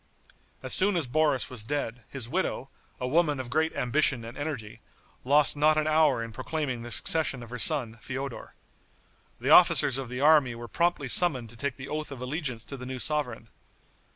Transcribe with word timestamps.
As 0.63 0.73
soon 0.73 0.95
as 0.97 1.05
Boris 1.05 1.47
was 1.51 1.61
dead, 1.63 2.01
his 2.09 2.27
widow, 2.27 2.69
a 2.99 3.07
woman 3.07 3.39
of 3.39 3.51
great 3.51 3.71
ambition 3.75 4.25
and 4.25 4.35
energy, 4.35 4.81
lost 5.23 5.55
not 5.55 5.77
an 5.77 5.85
hour 5.85 6.23
in 6.23 6.31
proclaiming 6.31 6.81
the 6.81 6.89
succession 6.89 7.43
of 7.43 7.51
her 7.51 7.59
son, 7.59 7.99
Feodor. 8.01 8.55
The 9.39 9.51
officers 9.51 9.99
of 9.99 10.09
the 10.09 10.19
army 10.19 10.55
were 10.55 10.67
promptly 10.67 11.07
summoned 11.07 11.51
to 11.51 11.55
take 11.55 11.75
the 11.75 11.87
oath 11.87 12.11
of 12.11 12.19
allegiance 12.19 12.65
to 12.65 12.77
the 12.77 12.85
new 12.87 12.97
sovereign. 12.97 13.49